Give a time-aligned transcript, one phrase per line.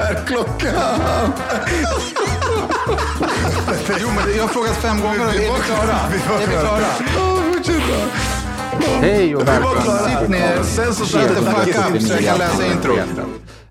[0.00, 0.74] Är klockan?
[4.00, 5.98] Jo, men jag har frågat fem gånger är vi klara?
[6.42, 6.86] Är vi klara?
[9.00, 9.80] Hej och välkomna.
[9.80, 12.94] Sitt ner, Sen så shut the fuck up så jag kan läsa intro.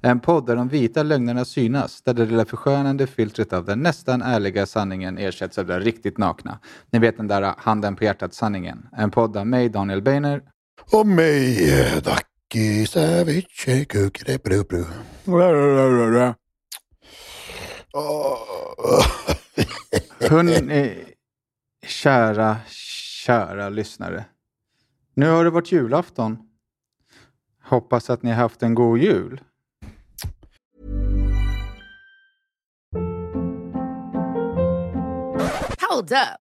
[0.01, 4.21] En podd där de vita lögnerna synas, där det lilla förskönande filtret av den nästan
[4.21, 6.59] ärliga sanningen ersätts av den riktigt nakna.
[6.91, 8.77] Ni vet den där handen på hjärtat-sanningen.
[8.97, 10.41] En podd av mig, Daniel Beiner.
[10.91, 14.83] Och mig, eh, Dacke Savice Kukrepru.
[20.29, 21.03] Hörni,
[21.87, 22.57] kära,
[23.25, 24.25] kära lyssnare.
[25.13, 26.37] Nu har det varit julafton.
[27.63, 29.41] Hoppas att ni har haft en god jul.
[35.89, 36.44] Hold up.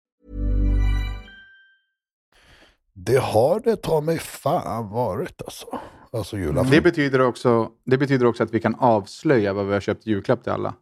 [2.93, 5.79] Det har det ta mig fan varit alltså.
[6.13, 6.71] Alltså julafton.
[6.71, 10.43] Det betyder, också, det betyder också att vi kan avslöja vad vi har köpt julklapp
[10.43, 10.73] till alla.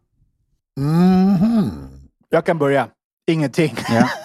[0.80, 1.72] Mhm.
[2.30, 2.88] Jag kan börja.
[3.32, 3.76] Ingenting.
[3.90, 4.10] Ja.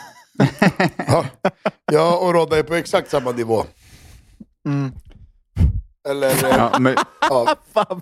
[1.06, 1.24] Ja.
[1.92, 3.64] Jag och Rodda är på exakt samma nivå.
[6.08, 8.00] Eller, eh, Ja, men, ja, Fan.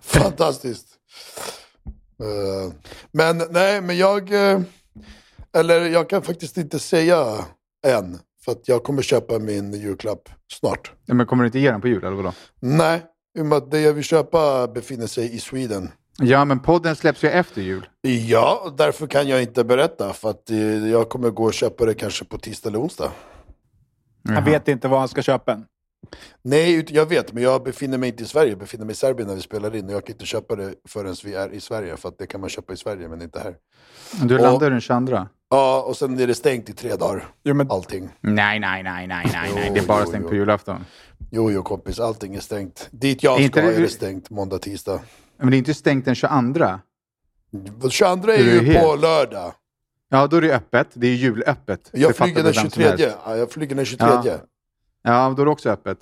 [0.00, 0.86] fantastiskt.
[2.20, 2.72] Eh,
[3.12, 4.32] men nej, men jag...
[4.52, 4.60] eh,
[5.56, 7.44] eller jag kan faktiskt inte säga
[7.84, 8.18] än.
[8.44, 10.92] För att jag kommer köpa min julklapp snart.
[11.06, 12.32] men kommer du inte ge den på jul eller vadå?
[12.60, 13.02] Nej,
[13.38, 15.90] i och med att det jag vill köpa befinner sig i Sweden.
[16.18, 17.88] Ja, men podden släpps ju efter jul.
[18.00, 20.12] Ja, därför kan jag inte berätta.
[20.12, 23.12] För att eh, jag kommer gå och köpa det kanske på tisdag eller onsdag.
[24.28, 25.64] Han vet inte vad han ska köpa än.
[26.42, 28.48] Nej, jag vet, men jag befinner mig inte i Sverige.
[28.50, 29.84] Jag befinner mig i Serbien när vi spelar in.
[29.86, 31.96] Och jag kan inte köpa det förrän vi är i Sverige.
[31.96, 33.54] För att det kan man köpa i Sverige, men inte här.
[34.22, 35.26] Du Och- landar den 22.
[35.50, 37.24] Ja, och sen är det stängt i tre dagar.
[37.44, 38.08] Jo, men, Allting.
[38.20, 39.70] Nej, nej, nej, nej, nej, nej.
[39.74, 40.28] Det är bara jo, stängt jo.
[40.28, 40.84] på julafton.
[41.30, 42.88] Jo, jo kompis, allting är stängt.
[42.90, 45.00] Dit jag Inte ska det- är det stängt måndag, tisdag.
[45.36, 46.78] Men det är inte stängt den 22.
[47.90, 49.52] 22 är är ju helt- på lördag.
[50.08, 50.86] Ja, då är det öppet.
[50.94, 51.90] Det är julöppet.
[51.92, 52.84] Jag flyger den vem som 23.
[52.84, 53.16] helst.
[53.26, 54.08] Ja, jag flyger den 23.
[54.24, 54.36] Ja.
[55.06, 55.98] Ja, då är det också öppet.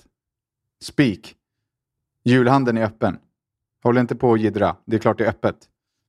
[0.83, 1.35] Speak.
[2.23, 3.19] Julhandeln är öppen.
[3.83, 4.75] Håll inte på och jiddra.
[4.85, 5.55] Det är klart det är öppet.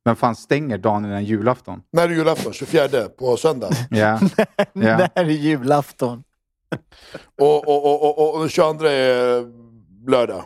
[0.05, 1.83] Men fan stänger dagen innan julafton?
[1.91, 2.53] När är julafton?
[2.53, 3.71] 24 på söndag.
[3.91, 4.17] Ja.
[4.75, 6.25] här är julafton.
[7.39, 10.45] Och, och, och, och, och den 22 är lördag.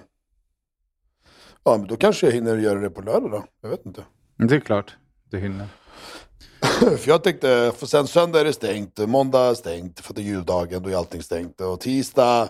[1.64, 3.44] Ja, men då kanske jag hinner göra det på lördag då.
[3.60, 4.04] Jag vet inte.
[4.36, 4.96] Det är klart.
[5.30, 5.66] Du hinner.
[6.98, 10.24] För jag tänkte, för sen söndag är det stängt, måndag är stängt, för det är
[10.24, 11.60] juldagen, då är allting stängt.
[11.60, 12.48] Och tisdag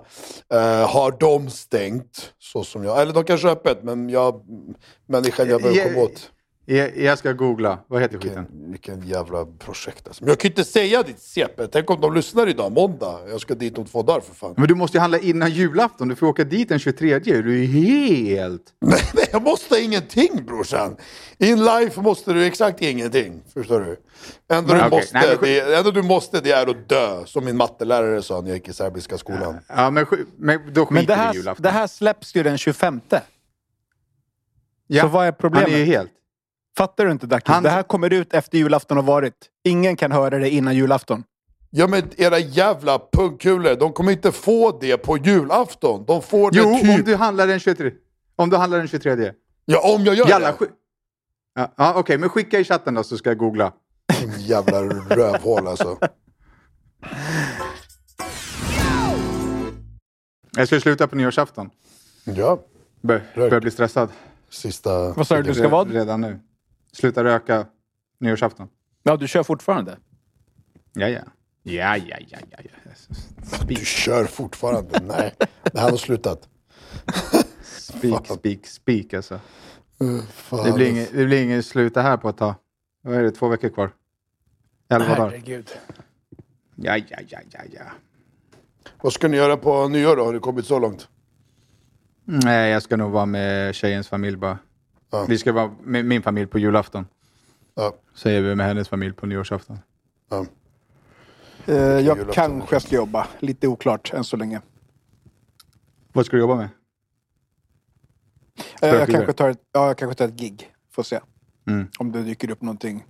[0.55, 4.43] eh, har de stängt, så som jag, eller de kanske har öppet, men jag,
[5.07, 6.31] människan jag behöver komma åt.
[6.71, 7.79] Jag, ska googla.
[7.87, 8.47] Vad heter skiten?
[8.51, 10.25] Vilken, vilken jävla projekt alltså.
[10.25, 13.19] Men jag kan ju inte säga ditt CP, tänk om de lyssnar idag, måndag.
[13.29, 14.55] Jag ska dit om två dagar för fan.
[14.57, 16.09] Men du måste ju handla innan julafton.
[16.09, 17.19] Du får åka dit den 23.
[17.19, 18.63] Du är helt...
[18.81, 20.97] Nej, nej, jag måste ingenting brorsan.
[21.39, 23.43] In life måste du exakt ingenting.
[23.55, 23.97] Förstår du?
[24.57, 27.27] Enda, du, okej, måste, nej, men- det, enda du måste det är att dö.
[27.27, 29.59] Som min mattelärare sa när jag gick i serbiska skolan.
[29.69, 30.07] Ja, men,
[30.37, 31.63] men då skiter Men det här, julafton.
[31.63, 33.01] det här släpps ju den 25.
[34.87, 35.03] ja.
[35.03, 35.69] Så vad är problemet?
[35.71, 36.11] Han är ju helt...
[36.79, 37.53] Fattar du inte Dacke?
[37.53, 39.35] Han- Det här kommer ut efter julafton har varit.
[39.65, 41.25] Ingen kan höra det innan julafton.
[41.71, 46.05] Ja men era jävla pungkulor, de kommer inte få det på julafton.
[46.07, 46.99] De får det Jo, typ...
[46.99, 47.91] om du handlar den 23.
[48.37, 49.33] Om du handlar den 23.
[49.65, 50.57] Ja, om jag gör Jalla, det.
[50.65, 50.69] sk-
[51.55, 53.73] Ja, ja, Okej, men skicka i chatten då så ska jag googla.
[54.39, 55.99] Jävla rövhål alltså.
[60.57, 61.71] Jag ska sluta på nyårsafton.
[62.25, 62.59] Ja,
[63.01, 64.09] Bör, börjar bli stressad.
[64.51, 65.13] sista...
[65.13, 65.43] Vad sa du?
[65.43, 65.91] Du ska vad?
[65.91, 66.41] Redan nu.
[66.93, 67.67] Sluta röka
[68.19, 68.69] nyårsafton.
[69.03, 69.99] Ja, du kör fortfarande?
[70.93, 71.21] Ja, ja.
[71.63, 72.59] Ja, ja, ja, ja.
[73.67, 75.01] Du kör fortfarande?
[75.01, 75.35] Nej,
[75.73, 76.49] det här har slutat.
[77.63, 79.41] Speak, speak, speak alltså.
[80.31, 80.65] Fan.
[80.67, 82.55] Det blir, inget, det blir inget sluta här på ett tag.
[83.03, 83.91] Vad är det, två veckor kvar?
[84.89, 85.31] Elva dagar.
[85.31, 85.71] Herregud.
[86.77, 87.83] Ja, ja, ja, ja, ja.
[89.03, 90.25] Vad ska ni göra på nyår då?
[90.25, 91.09] Har det kommit så långt?
[92.25, 94.59] Nej, jag ska nog vara med tjejens familj bara.
[95.11, 95.27] Ja.
[95.29, 97.07] Vi ska vara med min familj på julafton.
[97.75, 97.95] Ja.
[98.15, 99.79] Så är vi med hennes familj på nyårsafton.
[100.31, 100.47] ja.
[101.67, 102.33] Eh, jag julafton.
[102.33, 103.27] kanske ska jobba.
[103.39, 104.61] Lite oklart än så länge.
[106.13, 106.69] Vad ska du jobba med?
[108.83, 110.73] Eh, jag, kanske tar ett, ja, jag kanske tar ett gig.
[110.91, 111.21] Får se.
[111.67, 111.87] Mm.
[111.99, 113.05] Om det dyker upp någonting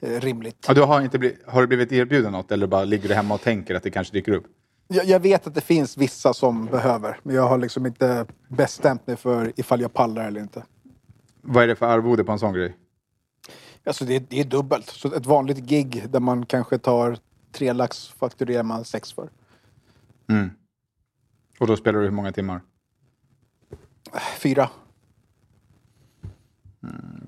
[0.00, 0.64] eh, rimligt.
[0.68, 3.34] Ja, du har, inte blivit, har du blivit erbjuden något eller bara ligger du hemma
[3.34, 4.44] och tänker att det kanske dyker upp?
[4.88, 7.20] Jag, jag vet att det finns vissa som behöver.
[7.22, 10.64] Men jag har liksom inte bestämt mig för ifall jag pallar eller inte.
[11.48, 12.76] Vad är det för arvode på en sån grej?
[13.84, 14.86] Alltså det, det är dubbelt.
[14.86, 17.18] Så ett vanligt gig där man kanske tar
[17.52, 19.30] tre lax fakturerar man sex för.
[20.28, 20.50] Mm.
[21.60, 22.60] Och då spelar du hur många timmar?
[24.38, 24.70] Fyra.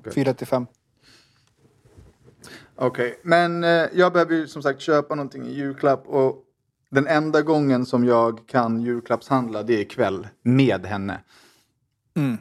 [0.04, 0.14] gött.
[0.14, 0.66] Fyra till fem.
[2.74, 6.44] Okej, men eh, jag behöver ju som sagt köpa någonting i julklapp och
[6.90, 11.20] den enda gången som jag kan julklappshandla det är ikväll med henne.
[12.16, 12.38] Mm.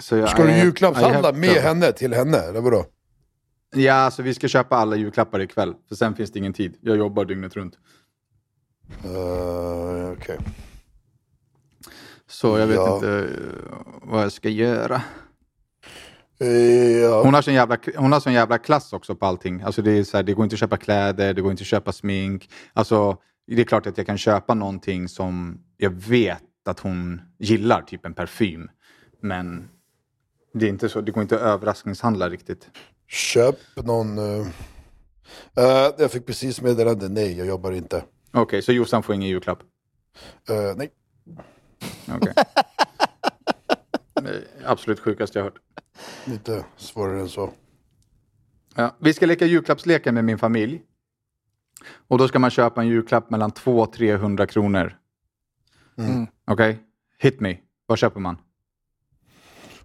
[0.00, 1.60] Så Ska du I- julklappshandla med to.
[1.60, 2.36] henne till henne?
[2.38, 2.84] Eller vadå?
[3.74, 5.74] Ja, alltså vi ska köpa alla julklappar ikväll.
[5.88, 6.76] För sen finns det ingen tid.
[6.80, 7.74] Jag jobbar dygnet runt.
[9.04, 10.38] Uh, Okej.
[12.26, 12.94] Så jag vet Ja.
[12.94, 15.02] inte eh, vad jag ska göra.
[16.40, 16.48] Eh,
[17.00, 17.22] Ja.
[17.22, 19.62] Hon har sån jävla, hon har sån jävla klass också på allting.
[19.62, 21.66] Alltså det, är så här, det går inte att köpa kläder, det går inte att
[21.66, 22.50] köpa smink.
[22.72, 23.16] Alltså,
[23.46, 28.06] det är klart att jag kan köpa någonting som jag vet att hon gillar, typ
[28.06, 28.68] en parfym.
[29.20, 29.68] Men
[30.58, 32.70] det är inte så, det går inte att överraskningshandla riktigt.
[33.06, 34.18] Köp någon...
[34.18, 34.46] eh,
[35.98, 38.04] jag fick precis meddelande, nej jag jobbar inte.
[38.32, 39.62] Okej, så Jossan får ingen julklapp?
[40.48, 40.90] Eh, nej.
[42.08, 42.34] Okej.
[44.14, 45.58] Är absolut sjukaste jag hört.
[46.24, 47.50] Lite svårare än så.
[48.74, 50.82] Ja, vi ska leka julklappsleken med min familj.
[52.08, 54.96] Och då ska man köpa en julklapp mellan 200 och 300 kronor.
[55.98, 56.26] Mm.
[56.44, 56.78] Okej?
[57.18, 57.58] Hit me.
[57.86, 58.36] Vad köper man?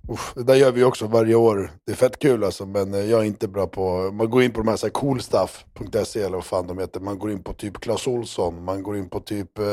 [0.07, 1.71] Uff, det där gör vi också varje år.
[1.85, 4.11] Det är fett kul alltså, men eh, jag är inte bra på...
[4.11, 6.99] Man går in på de här, så här coolstuff.se eller vad fan de heter.
[6.99, 9.65] Man går in på typ Clas Ohlson, man går in på typ uh,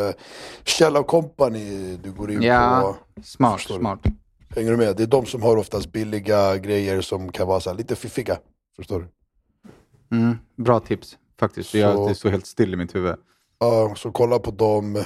[0.64, 1.96] Kjell Company.
[2.02, 3.22] Du går in Ja, på...
[3.22, 4.00] smart, smart.
[4.56, 4.96] Hänger du med?
[4.96, 8.38] Det är de som har oftast billiga grejer som kan vara så här, lite fiffiga.
[8.76, 9.08] Förstår du?
[10.16, 11.72] Mm, bra tips faktiskt.
[11.72, 13.14] Det, Så- att det står helt still i mitt huvud.
[13.58, 14.96] Ja, så kolla på dem.
[14.96, 15.04] eh,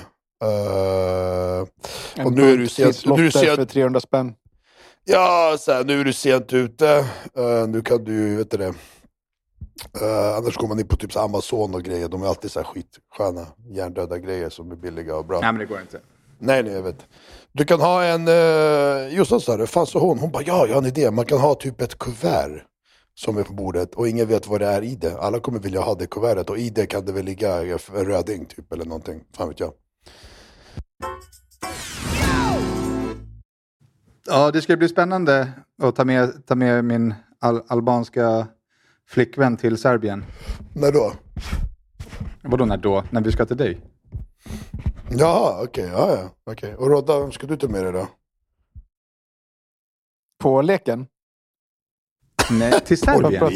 [2.14, 4.34] En och nu är du sent, nu är du sent, för 300 spänn.
[5.04, 7.06] Ja, så här, nu är du sent ute.
[7.36, 8.74] Eh, nu kan du, vet du det.
[10.00, 12.08] Eh, annars går man in på typ Amazon och grejer.
[12.08, 15.40] De är alltid så här skitsköna, hjärndöda grejer som är billiga och bra.
[15.40, 16.00] Nej, men det går inte.
[16.38, 17.06] Nej, nej, jag vet.
[17.52, 20.74] Du kan ha en, uh, just så här, fan så hon, hon bara ja, jag
[20.74, 21.10] har en idé.
[21.10, 22.64] Man kan ha typ ett kuvert
[23.14, 25.18] som är på bordet och ingen vet vad det är i det.
[25.18, 28.46] Alla kommer vilja ha det kuvertet och i det kan det väl ligga en röding
[28.46, 29.20] typ eller någonting.
[29.36, 29.72] Fan vet jag.
[34.26, 35.52] Ja, det ska bli spännande
[35.82, 38.46] att ta med, ta med min al albanska
[39.08, 40.24] flickvän till Serbien.
[40.74, 41.12] När då?
[42.42, 43.04] Vadå när då?
[43.10, 43.80] När vi ska till dig?
[45.10, 46.74] Jaha, okej, ja, ja, okej.
[46.74, 48.08] Och Rodda, vem ska du ta med dig då?
[50.38, 51.06] På leken?
[52.50, 53.50] Nej, till Serbien?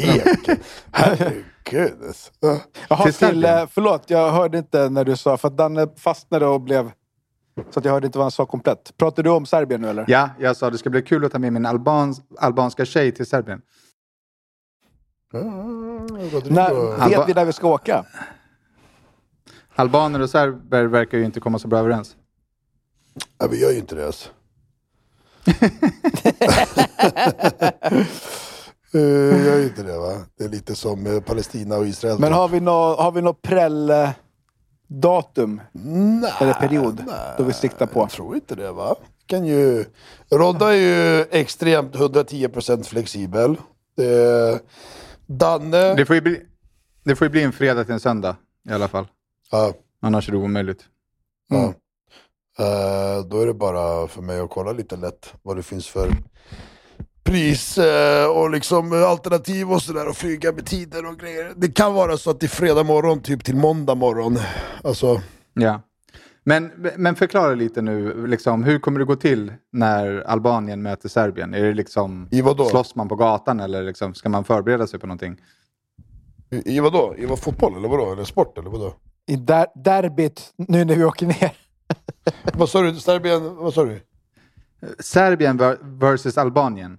[0.92, 2.02] Herregud.
[2.06, 2.32] alltså.
[2.40, 2.60] Ja.
[2.88, 3.58] Jaha, Till till, Serbien?
[3.58, 6.92] eh, förlåt, jag hörde inte när du sa, för att Danne fastnade och blev...
[7.70, 8.96] Så att jag hörde inte vad han sa komplett.
[8.96, 10.04] Pratar du om Serbien nu eller?
[10.08, 13.26] Ja, jag sa det ska bli kul att ta med min albans, albanska tjej till
[13.26, 13.62] Serbien.
[15.32, 15.38] Ja,
[16.32, 16.54] Rodrigo.
[16.54, 18.04] När, vet vi när vi ska åka?
[19.74, 22.16] Albaner och serber verkar ju inte komma så bra överens.
[23.38, 24.28] Ja, vi gör ju inte det alltså.
[28.92, 30.12] Jag gör ju inte det va.
[30.38, 32.18] Det är lite som eh, Palestina och Israel.
[32.18, 33.32] Men har vi något har vi nå
[34.88, 35.60] präll-datum?
[35.72, 37.04] Nej, eller period
[37.38, 38.00] då vi siktar på?
[38.00, 38.96] Jag tror inte det va.
[39.26, 39.84] Kan ju...
[40.30, 43.56] Rodda är ju extremt 110% flexibel.
[43.96, 44.60] Det...
[45.26, 45.94] Danne...
[45.94, 46.42] Det får, ju bli,
[47.04, 48.36] det får ju bli en fredag till en söndag
[48.68, 49.06] i alla fall.
[49.50, 50.84] Ja, Annars är det omöjligt.
[51.48, 51.56] ja.
[51.56, 51.74] Mm.
[52.58, 56.10] Eh, då är det bara för mig att kolla lite lätt vad det finns för
[57.26, 61.52] pris eh, och liksom eh, alternativ och sådär och flyga med tider och grejer.
[61.56, 64.38] Det kan vara så att det är fredag morgon typ till måndag morgon.
[64.84, 65.20] Alltså,
[65.54, 65.82] Ja.
[66.44, 71.54] Men, men förklara lite nu, liksom, hur kommer det gå till när Albanien möter Serbien?
[71.54, 72.64] Är det liksom, I vad då?
[72.64, 75.36] slåss man på gatan eller liksom, ska man förbereda sig på någonting?
[76.50, 77.14] i, I vadå?
[77.18, 78.12] I vad fotboll eller vadå?
[78.12, 78.94] Eller sport eller vadå?
[79.26, 81.52] I der derbyt, nu när vi åker ner.
[82.54, 82.94] vad sa du?
[82.94, 83.56] Serbien?
[83.56, 84.00] Vad sa du?
[85.00, 86.98] Serbien ver- versus Albanien.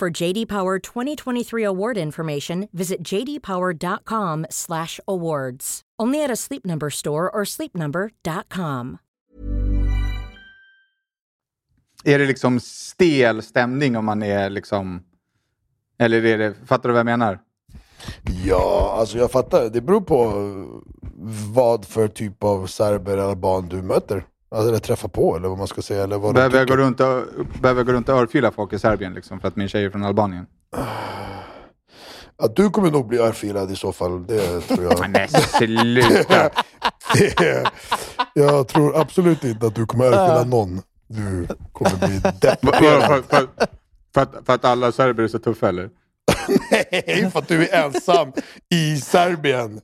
[0.00, 5.80] For JD Power 2023 award information, visit jdpower.com/awards.
[6.02, 8.98] Only at a Sleep Number store or sleepnumber.com.
[12.04, 15.02] Är det liksom stel stämning om man är liksom...
[15.98, 17.40] Eller är det, fattar du vad jag menar?
[18.44, 19.70] Ja, alltså jag fattar.
[19.70, 20.32] Det beror på
[21.54, 24.24] vad för typ av serber eller alban du möter.
[24.50, 26.02] Alltså, eller träffar på, eller vad man ska säga.
[26.02, 27.24] Eller vad Behöver jag, gå runt och,
[27.60, 29.90] behöver jag gå runt och örfila folk i Serbien liksom, för att min tjej är
[29.90, 30.46] från Albanien?
[32.42, 35.10] Att du kommer nog bli örfilad i så fall, det tror jag.
[35.10, 36.50] Men sluta!
[37.14, 37.70] det,
[38.34, 40.82] jag tror absolut inte att du kommer örfila någon.
[41.06, 43.02] Du kommer bli deprimerad.
[43.02, 43.48] för, för,
[44.14, 45.90] för, att, för att alla serber är så tuffa eller?
[46.70, 48.32] Nej, för att du är ensam
[48.70, 49.80] i Serbien.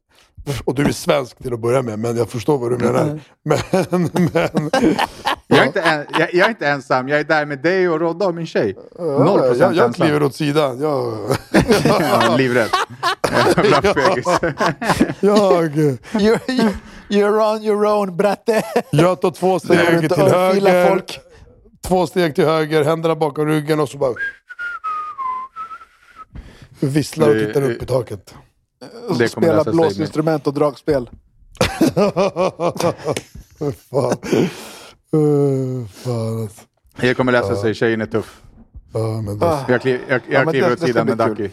[0.65, 3.21] Och du är svensk till att börja med, men jag förstår vad du menar.
[3.45, 3.59] Men,
[4.33, 4.71] men...
[5.47, 8.01] Jag är, inte en, jag, jag är inte ensam, jag är där med dig och
[8.01, 8.77] Rodda och min tjej.
[8.99, 9.93] Noll procent jag, jag ensam.
[10.07, 10.81] kliver åt sidan.
[10.81, 11.19] Jag,
[12.01, 12.69] Ja, livrädd.
[13.57, 14.27] Jävla fegis.
[15.21, 16.71] jag, You, you,
[17.09, 18.63] you're on your own, bratte.
[18.91, 20.89] jag tar två steg till höger.
[20.89, 21.21] folk.
[21.87, 24.15] Två steg till höger, händerna bakom ryggen och så bara...
[26.81, 28.35] Visslar och tittar upp i taket.
[29.09, 31.11] Kommer Spela blåsinstrument och dragspel.
[33.91, 34.17] fan.
[35.17, 36.49] Uh, fan.
[36.97, 38.43] Det kommer lösa sig, tjejen är tuff.
[38.93, 41.19] Ja, men det Jag, kliv, jag, Ja, jag men kliver åt sidan med.
[41.19, 41.51] Ducky.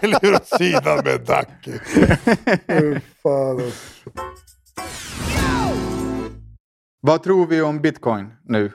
[0.00, 1.78] kliver åt sidan med Ducky.
[2.72, 4.10] Uh, fan alltså.
[7.00, 8.72] Vad tror vi om bitcoin nu?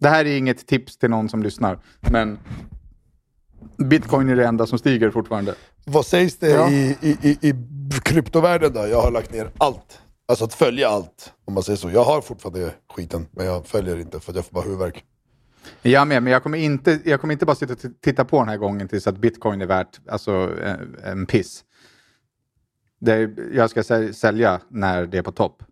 [0.00, 2.38] Det här är inget tips till någon som lyssnar, men
[3.76, 5.54] bitcoin är det enda som stiger fortfarande.
[5.84, 6.70] Vad sägs det Ja.
[6.70, 7.54] i, i, i, i
[8.02, 8.86] kryptovärlden då?
[8.86, 10.00] Jag har lagt ner allt.
[10.28, 11.90] Alltså att följa allt, om man säger så.
[11.90, 15.04] Jag har fortfarande skiten, men jag följer inte för att jag får bara huvudvärk.
[15.82, 18.48] Jag med, men jag kommer inte, jag kommer inte bara sitta och titta på den
[18.48, 20.52] här gången tills att bitcoin är värt alltså,
[21.04, 21.64] en piss.
[23.00, 25.62] Det jag ska säl- sälja när det är på topp.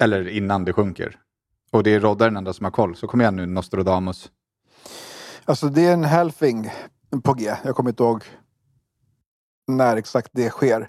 [0.00, 1.16] Eller innan det sjunker.
[1.70, 2.96] Och det är Rodda den enda som har koll.
[2.96, 4.30] Så kom igen nu Nostradamus.
[5.44, 6.70] Alltså det är en halving
[7.22, 7.54] på G.
[7.64, 8.24] Jag kommer inte ihåg
[9.66, 10.88] när exakt det sker.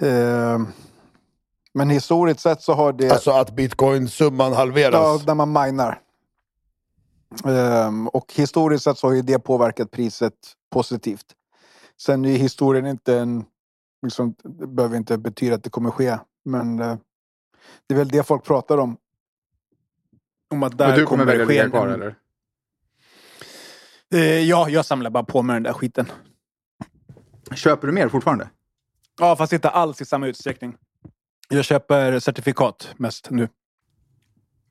[0.00, 0.66] Ehm,
[1.74, 3.10] men historiskt sett så har det...
[3.10, 5.26] Alltså att bitcoin-summan Ja, halveras.
[5.26, 6.00] när man minar.
[7.44, 10.34] Ehm, och historiskt sett så har ju det påverkat priset
[10.70, 11.26] positivt.
[12.00, 13.44] Sen är historien inte en...
[14.02, 16.18] Liksom, det behöver inte betyda att det kommer ske.
[16.44, 16.96] Men eh,
[17.86, 18.96] det är väl det folk pratar om.
[20.50, 22.14] Om att där Och du kommer välja det ske ligga kvar eller?
[24.14, 26.06] Eh, ja, jag samlar bara på mig den där skiten.
[27.54, 28.48] Köper du mer fortfarande?
[29.20, 30.76] Ja, fast inte alls i samma utsträckning.
[31.48, 33.48] Jag köper certifikat mest nu.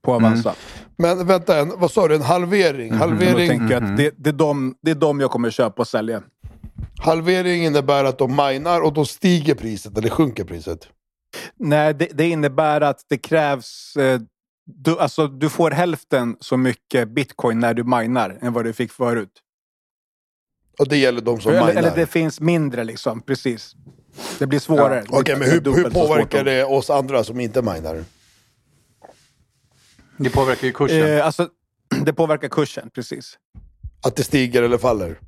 [0.01, 0.55] På Avanza.
[0.97, 2.15] Men vänta, en, vad sa du?
[2.15, 2.91] En halvering?
[2.91, 5.87] Då Halvering, jag att det, det, är de, det är de jag kommer köpa och
[5.87, 6.23] sälja.
[6.99, 10.87] halvering innebär att de minar och då stiger priset, eller sjunker priset.
[11.57, 13.95] Nej, det, det innebär att det krävs...
[13.95, 14.21] Eh,
[14.75, 18.91] du, alltså, du får hälften så mycket bitcoin när du minar än vad du fick
[18.91, 19.31] förut.
[20.79, 21.79] Och det gäller de som Eller, minar.
[21.81, 23.75] eller det finns mindre liksom, precis.
[24.39, 25.03] Det blir svårare.
[25.09, 28.03] Okej, Det- men hur, hur påverkar det oss andra som inte minar?
[30.17, 31.07] Det påverkar ju kursen.
[31.17, 31.49] Eh, alltså,
[32.05, 33.37] det påverkar kursen, precis.
[34.05, 35.19] Att det stiger eller faller?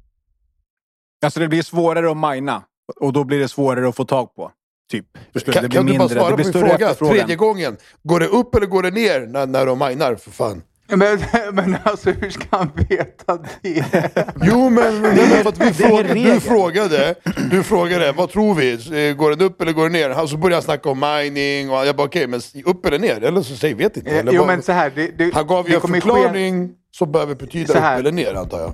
[1.25, 2.63] Alltså det blir svårare att mina
[3.01, 4.51] och då blir det svårare att få tag på.
[4.91, 5.05] Typ.
[5.33, 6.93] Förstår Kan, Det blir kan du bara svara på min fråga?
[6.93, 7.77] Tredje gången.
[8.03, 10.61] Går det upp eller går det ner när, när de minar för fan?
[10.95, 11.19] Men,
[11.53, 13.85] men alltså hur ska han veta det?
[14.41, 17.15] Jo men, men för att vi frågade, du frågade,
[17.51, 18.71] du frågade vad tror vi?
[19.09, 20.09] Eh, Går den upp eller går den ner?
[20.09, 23.23] Han så började han snacka om mining och jag bara okej, men upp eller ner?
[23.23, 24.09] Eller så säger vet inte.
[24.11, 24.91] Eller jo vad- men så här.
[24.95, 28.33] Det, det, han gav ju en kommer ske- förklaring som behöver betyda upp eller ner
[28.33, 28.73] antar jag.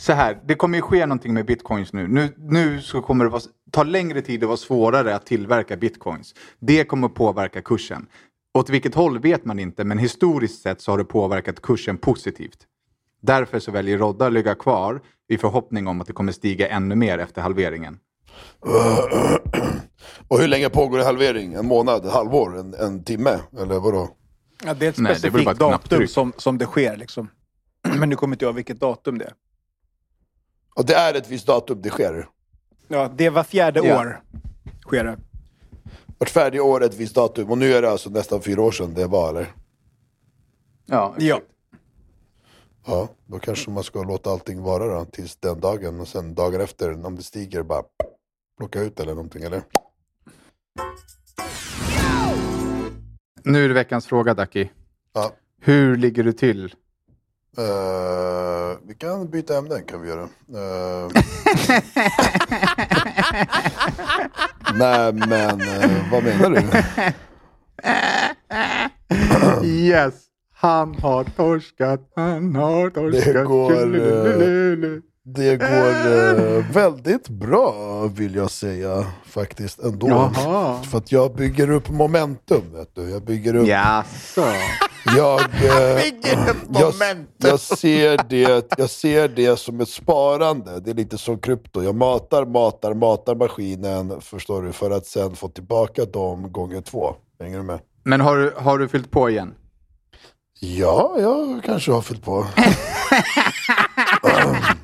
[0.00, 2.08] så här, det kommer ju ske någonting med bitcoins nu.
[2.08, 6.34] Nu, nu så kommer det vara, ta längre tid och vara svårare att tillverka bitcoins.
[6.58, 8.06] Det kommer påverka kursen.
[8.54, 12.58] Åt vilket håll vet man inte, men historiskt sett så har det påverkat kursen positivt.
[13.22, 16.94] Därför så väljer Rodda att ligga kvar i förhoppning om att det kommer stiga ännu
[16.94, 17.98] mer efter halveringen.
[20.28, 21.54] Och hur länge pågår det halvering?
[21.54, 22.06] En månad?
[22.06, 22.58] Ett halvår?
[22.58, 23.38] En, en timme?
[23.58, 24.08] Eller vadå?
[24.64, 26.96] Ja, det är ett Nej, är specifikt datum som, som det sker.
[26.96, 27.28] Liksom.
[27.98, 29.32] Men nu kommer inte jag vilket datum det är.
[30.74, 32.28] Och det är ett visst datum det sker?
[32.92, 34.00] Ja, det var fjärde Ja.
[34.00, 34.20] år
[34.86, 35.16] sker det.
[36.18, 37.50] Vart färdig år ett visst datum.
[37.50, 39.52] Och nu är det alltså nästan fyra år sedan det var eller?
[40.86, 41.40] Ja, Ja.
[42.86, 46.60] Ja, då kanske man ska låta allting vara då, tills den dagen och sen dagen
[46.60, 47.82] efter om det stiger bara
[48.58, 49.62] plocka ut eller någonting eller?
[53.44, 54.70] Nu är det veckans fråga, Daki.
[55.12, 55.32] Ja.
[55.60, 56.74] Hur ligger du till?
[57.58, 60.22] Eh, vi kan byta ämnen kan vi göra.
[60.22, 61.08] Eh,
[64.74, 66.62] nej men eh, vad menar du?
[69.66, 70.14] Yes!
[70.54, 73.34] Han har torskat, han har torskat.
[73.34, 80.08] Det går, Det går eh, väldigt bra vill jag säga faktiskt ändå.
[80.08, 80.82] Jaha.
[80.82, 82.62] För att jag bygger upp momentum.
[82.72, 83.10] Vet du.
[83.10, 84.44] Jag bygger upp Jaså?
[85.16, 86.02] Jag, eh,
[86.70, 86.94] jag,
[87.38, 90.80] jag, ser det, jag ser det som ett sparande.
[90.80, 91.82] Det är lite som krypto.
[91.82, 97.14] Jag matar, matar, matar maskinen förstår du, för att sen få tillbaka dem gånger två.
[97.40, 97.80] Hänger du med?
[98.04, 99.54] Men har du, har du fyllt på igen?
[100.60, 102.46] Ja, jag kanske har fyllt på.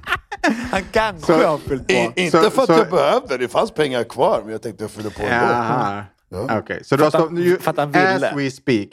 [0.70, 1.92] Han kanske Så- har fyllt på.
[1.92, 4.40] I, inte Så- för att så- jag behövde, det fanns pengar kvar.
[4.42, 5.52] Men jag tänkte jag fyller på ändå.
[5.52, 6.04] Jaha.
[6.28, 6.58] Ja.
[6.58, 7.14] Okej, så du har att
[7.62, 7.78] stoppat...
[7.78, 7.96] att.
[8.22, 8.88] As we speak.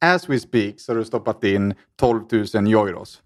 [0.00, 2.20] As we speak så har du stoppat in 12
[2.54, 3.20] 000 euros.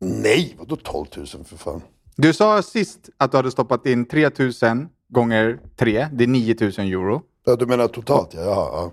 [0.00, 1.82] Nej, vadå 12 000 för fan?
[2.16, 6.08] Du sa sist att du hade stoppat in 3 000 gånger 3.
[6.12, 7.22] Det är 9 000 euro.
[7.46, 8.40] Ja, du menar totalt ja.
[8.42, 8.92] Ja.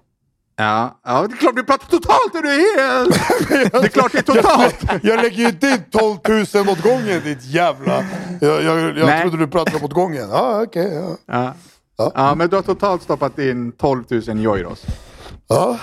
[0.62, 2.36] Ja, ja det är klart vi pratar totalt!
[2.36, 3.72] Är du helt...
[3.72, 5.04] Det är klart det är totalt!
[5.04, 6.18] Jag lägger ju inte in 12
[6.66, 8.04] 000 åt gången ditt jävla...
[8.42, 10.30] Jag, jag, jag trodde du pratade åt gången.
[10.30, 10.94] Ja, okej.
[10.94, 11.18] ja.
[11.26, 11.54] Ja.
[11.98, 12.12] Ja.
[12.16, 14.86] ja, men du har totalt stoppat in 12 000 euros.
[15.48, 15.80] Ja,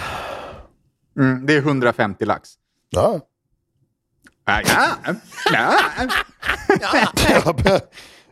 [1.18, 2.50] Mm, det är 150 lax.
[2.90, 3.20] ja.
[4.46, 4.88] Ja, ja,
[5.52, 5.74] ja.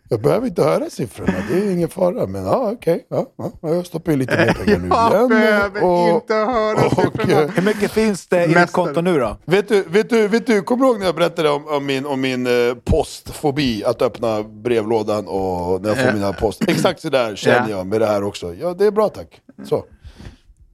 [0.09, 2.27] Jag, be, jag behöver inte höra siffrorna, det är ingen fara.
[2.27, 3.07] Men ja, okej.
[3.11, 5.29] Ja, ja, jag stoppar in lite mer pengar nu Jag igen.
[5.29, 7.43] behöver och, inte höra och, siffrorna.
[7.43, 9.37] eh, Hur mycket finns det i ditt konto nu då?
[9.45, 12.07] Vet du, vet du, vet du, kommer du ihåg när jag berättade om, om min,
[12.07, 12.53] om min eh,
[12.85, 13.85] postfobi?
[13.85, 16.69] Att öppna brevlådan och när jag får mina post.
[16.69, 17.77] Exakt så där känner Ja.
[17.77, 18.55] jag med det här också.
[18.55, 19.41] Ja, det är bra tack.
[19.65, 19.85] Så.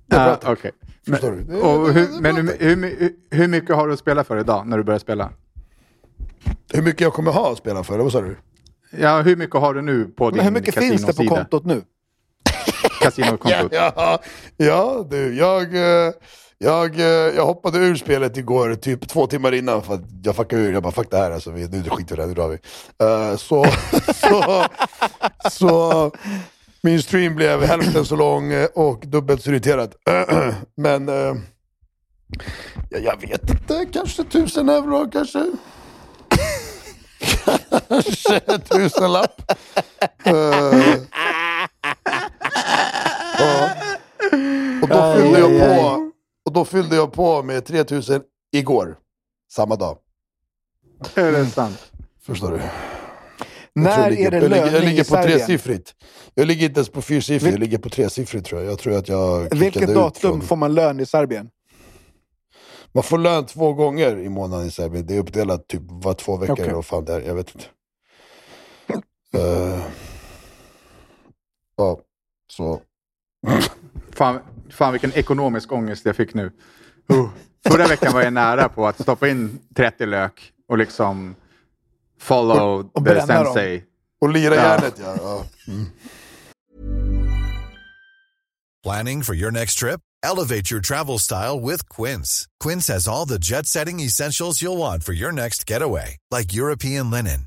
[0.06, 0.58] Det är bra tack.
[0.58, 0.70] okej.
[1.08, 1.40] Förstår du?
[1.40, 4.40] Det Och det hur, det men hur, hur, hur mycket har du att spela för
[4.40, 5.30] idag när du börjar spela?
[6.72, 8.36] Hur mycket jag kommer ha att spela för, vad sa du?
[8.98, 11.64] Ja, hur mycket har du nu på Men din hur mycket finns det på kontot
[11.64, 11.82] nu?
[13.00, 13.72] Kasinokontot.
[13.96, 14.18] Ja,
[14.56, 16.12] ja du, jag, eh,
[16.58, 20.62] jag, eh, jag hoppade ur spelet igår typ två timmar innan för att jag fuckade
[20.62, 20.72] ur.
[20.72, 22.48] Jag bara fuck det här alltså, vi, nu skiter vi i det här, nu drar
[22.48, 22.58] vi.
[23.04, 23.66] Eh, så,
[24.14, 24.64] så,
[25.50, 26.10] så
[26.80, 29.94] min stream blev hälften så lång och dubbelt så irriterad.
[30.76, 31.08] Men
[32.88, 35.46] ja, jag vet inte, kanske tusen euro kanske.
[37.92, 39.50] Kanske en tusenlapp.
[40.24, 40.34] Eh,
[43.38, 43.70] Ja.
[44.82, 46.10] Och då fyllde jag på,
[46.46, 48.96] och då fyllde jag på med 3000 igår.
[49.52, 49.98] Samma dag.
[51.14, 51.92] Är det sant?
[52.22, 52.56] Förstår du?
[52.56, 52.70] Jag
[53.74, 55.94] När jag är det jag ligger, jag löning ligger på tresiffrigt.
[56.34, 58.70] Jag ligger inte ens på fyrsiffrigt, Vil- jag ligger på tresiffrigt tror jag.
[58.72, 61.50] Jag tror att jag Vilket datum från- får man lön i Serbien?
[62.92, 65.06] Man får lön två gånger i månaden i Serbien.
[65.06, 67.20] Det är uppdelat typ var två veckor eller vad fan det är.
[67.20, 67.66] Jag vet inte.
[69.34, 69.82] Eh,
[71.76, 71.98] ja,
[72.52, 72.82] så.
[74.12, 74.40] Fan,
[74.70, 76.52] fan vilken ekonomisk ångest jag fick nu.
[77.12, 77.30] Uh.
[77.68, 81.34] Förra veckan var jag nära på att stoppa in 30 lök och liksom
[82.20, 83.44] follow Och- och the bränna dem.
[83.44, 83.84] sensei.
[84.20, 84.62] Och lira Ja.
[84.62, 85.16] järnet ja.
[85.22, 85.44] ja.
[88.82, 90.00] Planning for your next trip?
[90.22, 92.46] Elevate your travel style with Quince.
[92.64, 97.10] Quince has all the jet setting essentials you'll want for your next getaway, like European
[97.10, 97.46] linen,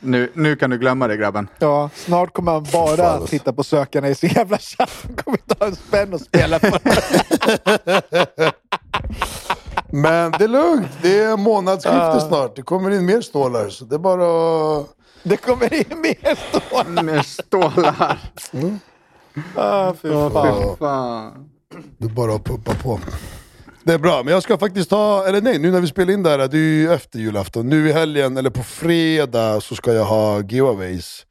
[0.00, 1.48] Nu, nu kan du glömma det grabben.
[1.58, 3.26] Ja, snart kommer han bara Fan, alltså.
[3.26, 4.90] titta på sökarna i sin jävla chatt.
[5.06, 6.80] Han kommer inte ha en spänn att spela för.
[10.02, 10.88] Men det är lugnt.
[11.02, 12.56] Det är månadsskifte snart.
[12.56, 13.68] Det kommer in mer stålar.
[13.68, 14.86] Så det är bara att...
[15.22, 17.02] Det kommer in mer stålar.
[17.02, 18.18] Med stålar.
[19.56, 20.08] Ah, fy.
[20.78, 21.50] Fan.
[21.98, 23.00] Det är bara att pumpa på.
[23.88, 26.22] Det är bra, men jag ska faktiskt ta, eller nej, nu när vi spelar in
[26.22, 27.68] det här, det är ju efter julafton.
[27.68, 31.26] Nu i helgen, eller på fredag, så ska jag ha giveaways.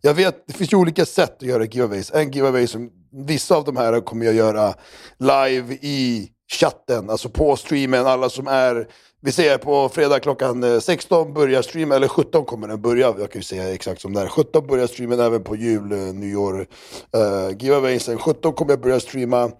[0.00, 2.10] Jag vet, det finns ju olika sätt att göra giveaways.
[2.14, 2.90] En giveaway som,
[3.26, 4.74] vissa av de här kommer jag göra
[5.18, 6.28] live i
[6.60, 8.06] chatten, alltså på streamen.
[8.06, 8.88] Alla som är,
[9.22, 13.30] vi säger på fredag klockan eh, 16 börjar streamen, eller 17 kommer den börja, jag
[13.30, 14.28] kan ju säga exakt som det är.
[14.28, 16.66] 17 börjar streamen även på jul, eh, nyår,
[17.14, 18.18] eh, uh, giveawaysen.
[18.18, 19.50] 17 kommer jag börja streama.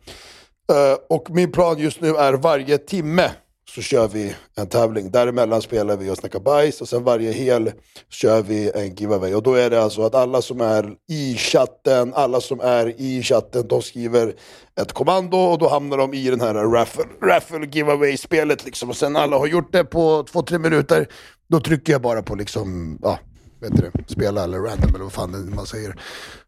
[0.72, 3.30] Eh, och min plan just nu är varje timme
[3.74, 5.10] så kör vi en tävling.
[5.10, 7.72] Däremellan spelar vi och snackar bajs och sen varje hel
[8.08, 9.34] kör vi en giveaway.
[9.34, 13.22] Och då är det alltså att alla som är i chatten, alla som är i
[13.22, 14.34] chatten, de skriver
[14.80, 18.90] ett kommando och då hamnar de i den här raffle, raffle giveaway-spelet liksom.
[18.90, 21.08] Och sen alla har gjort det på två, tre minuter,
[21.48, 23.18] då trycker jag bara på liksom, ja,
[23.60, 26.00] vet du det, spela eller random eller vad fan det man säger.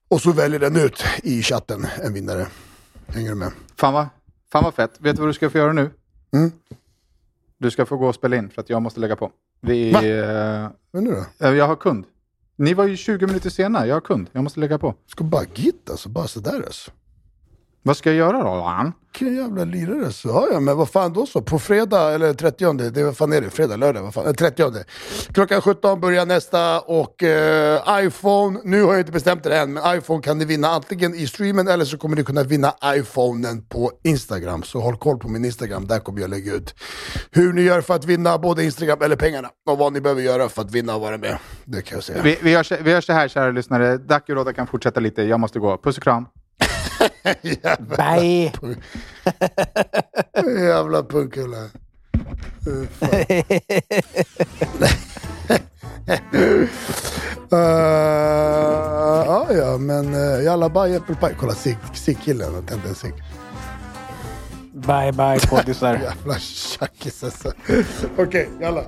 [0.09, 2.47] Och så väljer den ut i chatten en vinnare.
[3.07, 3.53] Hänger du med?
[3.77, 4.07] Fan vad,
[4.53, 5.01] fan vad fett.
[5.01, 5.91] Vet du vad du ska få göra nu?
[6.33, 6.53] Mm.
[7.59, 9.31] Du ska få gå och spela in för att jag måste lägga på.
[9.61, 10.03] Vi, Va?
[10.05, 11.47] eh, Men nu då?
[11.55, 12.05] jag har kund.
[12.57, 13.87] Ni var ju 20 minuter sena.
[13.87, 14.29] Jag har kund.
[14.33, 14.95] Jag måste lägga på.
[15.07, 16.91] Ska bara gitta alltså, bara sådär alltså.
[17.87, 18.51] Vad ska jag göra då?
[18.51, 18.93] Ann?
[19.13, 20.13] Vilken jävla lirare.
[20.13, 21.43] Så, ja, ja, men vad fan då så?
[21.43, 23.51] På fredag, eller 30, det vad fan är det?
[23.51, 24.27] Fredag, lördag, vad fan?
[24.27, 24.73] Eh, 30.
[25.33, 29.97] Klockan 17 börjar nästa och eh, iPhone, nu har jag inte bestämt det än, men
[29.99, 33.93] iPhone kan ni vinna antingen i streamen eller så kommer ni kunna vinna iPhonen på
[34.05, 34.63] Instagram.
[34.63, 36.75] Så håll koll på min Instagram, där kommer jag lägga ut
[37.31, 39.49] hur ni gör för att vinna både Instagram eller pengarna.
[39.71, 41.39] Och vad ni behöver göra för att vinna och vara med.
[41.65, 42.23] Det kan jag säga.
[42.23, 43.97] Vi, vi, gör, vi gör så här kära lyssnare.
[43.99, 45.23] Dac och Rodda kan fortsätta lite.
[45.23, 45.79] Jag måste gå.
[45.79, 46.27] Puss och kram.
[47.43, 48.53] Jävla, Nej.
[50.69, 51.71] jävla punkkula.
[52.65, 53.11] Fy fan.
[57.53, 57.59] Eh,
[59.27, 61.35] ja, ja, men uh, jalla bye apple pie.
[61.41, 61.55] Kolla
[61.95, 63.15] ciggkillen och tände en cigg.
[64.73, 65.95] Bye bye poddisar.
[66.03, 67.53] Jävla tjackis alltså.
[68.19, 68.85] Okej, jalla.